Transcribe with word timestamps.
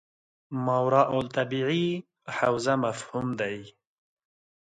ماورا 0.65 1.03
الطبیعي 1.17 1.87
حوزه 2.37 2.73
مفهوم 2.85 3.27
دی. 3.39 3.57